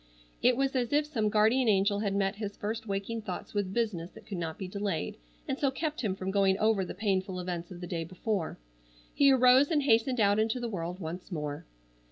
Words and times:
It 0.41 0.57
was 0.57 0.75
as 0.75 0.91
if 0.91 1.05
some 1.05 1.29
guardian 1.29 1.67
angel 1.69 1.99
had 1.99 2.15
met 2.15 2.37
his 2.37 2.57
first 2.57 2.87
waking 2.87 3.21
thoughts 3.21 3.53
with 3.53 3.71
business 3.71 4.09
that 4.13 4.25
could 4.25 4.39
not 4.39 4.57
be 4.57 4.67
delayed 4.67 5.15
and 5.47 5.59
so 5.59 5.69
kept 5.69 6.01
him 6.01 6.15
from 6.15 6.31
going 6.31 6.57
over 6.57 6.83
the 6.83 6.95
painful 6.95 7.39
events 7.39 7.69
of 7.69 7.81
the 7.81 7.85
day 7.87 8.03
before. 8.03 8.57
He 9.13 9.31
arose 9.31 9.69
and 9.69 9.83
hastened 9.83 10.19
out 10.19 10.39
into 10.39 10.59
the 10.59 10.67
world 10.69 10.99
once 10.99 11.31
more. 11.31 11.67